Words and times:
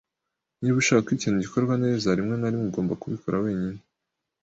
Niba 0.61 0.77
ushaka 0.81 1.05
ko 1.05 1.11
ikintu 1.17 1.37
gikorwa 1.45 1.73
neza, 1.85 2.17
rimwe 2.17 2.35
na 2.37 2.49
rimwe 2.51 2.67
ugomba 2.69 2.99
kubikora 3.01 3.41
wenyine. 3.43 3.79